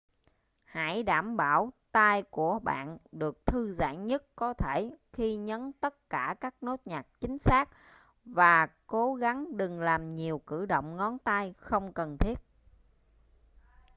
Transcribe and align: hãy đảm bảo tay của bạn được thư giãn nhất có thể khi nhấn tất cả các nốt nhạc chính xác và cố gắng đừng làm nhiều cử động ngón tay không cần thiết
hãy 0.63 1.03
đảm 1.03 1.37
bảo 1.37 1.73
tay 1.91 2.23
của 2.23 2.59
bạn 2.59 2.97
được 3.11 3.45
thư 3.45 3.71
giãn 3.71 4.07
nhất 4.07 4.23
có 4.35 4.53
thể 4.53 4.91
khi 5.13 5.35
nhấn 5.35 5.71
tất 5.79 6.09
cả 6.09 6.35
các 6.41 6.55
nốt 6.63 6.79
nhạc 6.85 7.07
chính 7.19 7.37
xác 7.39 7.69
và 8.25 8.67
cố 8.87 9.15
gắng 9.15 9.57
đừng 9.57 9.81
làm 9.81 10.09
nhiều 10.09 10.39
cử 10.39 10.65
động 10.65 10.95
ngón 10.97 11.17
tay 11.19 11.53
không 11.57 11.93
cần 11.93 12.17
thiết 12.17 12.39